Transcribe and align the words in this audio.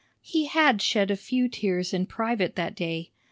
He 0.23 0.45
had 0.47 0.81
shed 0.81 1.11
a 1.11 1.15
few 1.15 1.47
tears 1.47 1.93
in 1.93 2.07
private 2.07 2.55
that 2.55 2.73
day. 2.73 3.11